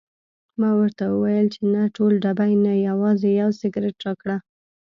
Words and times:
ما 0.59 0.71
ورته 0.79 1.03
وویل 1.07 1.47
چې 1.53 1.61
نه 1.73 1.81
ټول 1.95 2.13
ډبې 2.23 2.53
نه، 2.65 2.73
یوازې 2.87 3.29
یو 3.41 3.49
سګرټ 3.59 3.95
راکړه. 4.05 4.37